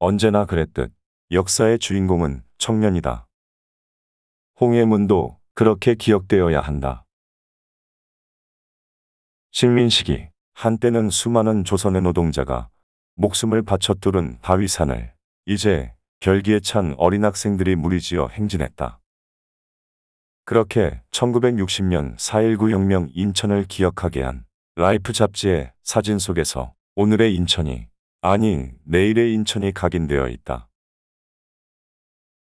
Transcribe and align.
언제나 0.00 0.44
그랬듯 0.44 0.92
역사의 1.32 1.80
주인공은 1.80 2.44
청년이다. 2.58 3.26
홍해문도 4.60 5.40
그렇게 5.54 5.96
기억되어야 5.96 6.60
한다. 6.60 7.04
식민 9.50 9.88
시기 9.88 10.28
한때는 10.54 11.10
수많은 11.10 11.64
조선의 11.64 12.02
노동자가 12.02 12.68
목숨을 13.16 13.62
바쳐 13.62 13.92
뚫은 13.94 14.38
바위산을 14.40 15.12
이제 15.46 15.92
결기에 16.20 16.60
찬 16.60 16.94
어린 16.96 17.24
학생들이 17.24 17.74
무리지어 17.74 18.28
행진했다. 18.28 19.00
그렇게 20.44 21.02
1960년 21.10 22.16
4.19 22.16 22.70
혁명 22.70 23.08
인천을 23.12 23.64
기억하게 23.64 24.22
한 24.22 24.44
라이프 24.76 25.12
잡지의 25.12 25.72
사진 25.82 26.20
속에서 26.20 26.72
오늘의 26.94 27.34
인천이 27.34 27.88
아니 28.20 28.70
내일의 28.84 29.32
인천이 29.34 29.72
각인되어 29.72 30.28
있다. 30.28 30.68